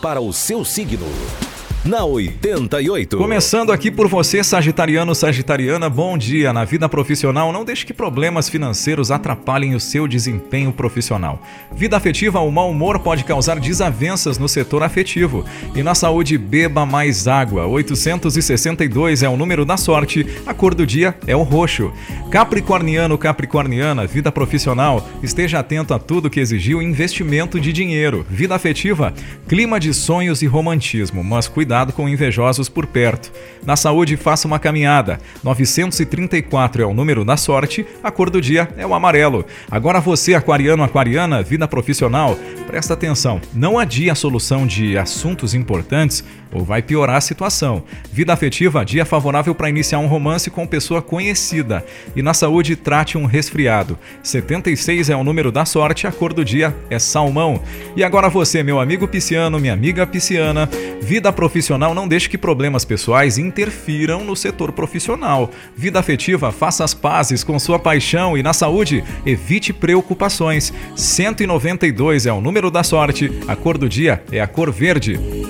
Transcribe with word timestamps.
para 0.00 0.20
o 0.20 0.32
seu 0.32 0.64
signo 0.64 1.06
na 1.84 2.04
88. 2.04 3.16
Começando 3.16 3.70
aqui 3.70 3.90
por 3.90 4.08
você, 4.08 4.42
Sagitariano, 4.42 5.14
Sagitariana, 5.14 5.88
bom 5.88 6.18
dia. 6.18 6.52
Na 6.52 6.64
vida 6.64 6.88
profissional, 6.88 7.52
não 7.52 7.64
deixe 7.64 7.86
que 7.86 7.94
problemas 7.94 8.48
financeiros 8.48 9.10
atrapalhem 9.10 9.74
o 9.74 9.80
seu 9.80 10.08
desempenho 10.08 10.72
profissional. 10.72 11.40
Vida 11.72 11.96
afetiva, 11.96 12.40
o 12.40 12.50
mau 12.50 12.70
humor 12.70 12.98
pode 12.98 13.24
causar 13.24 13.60
desavenças 13.60 14.38
no 14.38 14.48
setor 14.48 14.82
afetivo. 14.82 15.44
E 15.74 15.82
na 15.82 15.94
saúde, 15.94 16.36
beba 16.36 16.84
mais 16.84 17.28
água. 17.28 17.66
862 17.66 19.22
é 19.22 19.28
o 19.28 19.36
número 19.36 19.64
da 19.64 19.76
sorte, 19.76 20.26
a 20.46 20.52
cor 20.52 20.74
do 20.74 20.86
dia 20.86 21.16
é 21.26 21.36
o 21.36 21.42
roxo. 21.42 21.92
Capricorniano, 22.30 23.16
Capricorniana, 23.16 24.06
vida 24.06 24.32
profissional, 24.32 25.08
esteja 25.22 25.60
atento 25.60 25.94
a 25.94 25.98
tudo 25.98 26.28
que 26.28 26.40
exigiu 26.40 26.82
investimento 26.82 27.60
de 27.60 27.72
dinheiro. 27.72 28.26
Vida 28.28 28.54
afetiva, 28.54 29.14
clima 29.46 29.78
de 29.78 29.94
sonhos 29.94 30.42
e 30.42 30.46
romantismo, 30.46 31.22
mas 31.22 31.46
cuidado 31.46 31.67
cuidado 31.68 31.92
com 31.92 32.08
invejosos 32.08 32.66
por 32.66 32.86
perto. 32.86 33.30
Na 33.62 33.76
saúde, 33.76 34.16
faça 34.16 34.48
uma 34.48 34.58
caminhada. 34.58 35.20
934 35.44 36.82
é 36.82 36.86
o 36.86 36.94
número 36.94 37.26
da 37.26 37.36
sorte, 37.36 37.84
a 38.02 38.10
cor 38.10 38.30
do 38.30 38.40
dia 38.40 38.70
é 38.78 38.86
o 38.86 38.94
amarelo. 38.94 39.44
Agora 39.70 40.00
você, 40.00 40.32
aquariano, 40.32 40.82
aquariana, 40.82 41.42
vida 41.42 41.68
profissional, 41.68 42.38
presta 42.68 42.92
atenção. 42.92 43.40
Não 43.54 43.78
adie 43.78 44.10
a 44.10 44.14
solução 44.14 44.66
de 44.66 44.98
assuntos 44.98 45.54
importantes 45.54 46.22
ou 46.52 46.62
vai 46.62 46.82
piorar 46.82 47.16
a 47.16 47.20
situação. 47.20 47.82
Vida 48.12 48.32
afetiva, 48.32 48.84
dia 48.84 49.06
favorável 49.06 49.54
para 49.54 49.70
iniciar 49.70 49.98
um 49.98 50.06
romance 50.06 50.50
com 50.50 50.66
pessoa 50.66 51.00
conhecida. 51.00 51.84
E 52.14 52.22
na 52.22 52.34
saúde, 52.34 52.76
trate 52.76 53.16
um 53.16 53.24
resfriado. 53.24 53.98
76 54.22 55.08
é 55.08 55.16
o 55.16 55.24
número 55.24 55.50
da 55.50 55.64
sorte, 55.64 56.06
a 56.06 56.12
cor 56.12 56.34
do 56.34 56.44
dia 56.44 56.76
é 56.90 56.98
salmão. 56.98 57.62
E 57.96 58.04
agora 58.04 58.28
você, 58.28 58.62
meu 58.62 58.78
amigo 58.78 59.08
pisciano, 59.08 59.58
minha 59.58 59.72
amiga 59.72 60.06
pisciana, 60.06 60.68
vida 61.00 61.32
profissional, 61.32 61.94
não 61.94 62.06
deixe 62.06 62.28
que 62.28 62.36
problemas 62.36 62.84
pessoais 62.84 63.38
interfiram 63.38 64.24
no 64.24 64.36
setor 64.36 64.72
profissional. 64.72 65.50
Vida 65.74 65.98
afetiva, 65.98 66.52
faça 66.52 66.84
as 66.84 66.92
pazes 66.92 67.42
com 67.42 67.58
sua 67.58 67.78
paixão 67.78 68.36
e 68.36 68.42
na 68.42 68.52
saúde, 68.52 69.02
evite 69.24 69.72
preocupações. 69.72 70.72
192 70.94 72.26
é 72.26 72.32
o 72.32 72.40
número 72.40 72.57
da 72.66 72.82
sorte, 72.82 73.30
a 73.46 73.54
cor 73.54 73.78
do 73.78 73.88
dia 73.88 74.22
é 74.32 74.40
a 74.40 74.46
cor 74.48 74.72
verde. 74.72 75.47